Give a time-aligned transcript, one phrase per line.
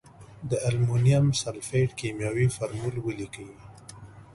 [0.49, 3.49] د المونیم سلفیټ کیمیاوي فورمول ولیکئ.